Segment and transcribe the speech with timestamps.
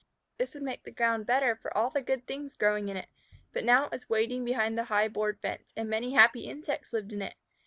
[0.39, 3.07] This would make the ground better for all the good things growing in it,
[3.53, 7.13] but now it was waiting behind the high board fence, and many happy insects lived
[7.13, 7.35] in it.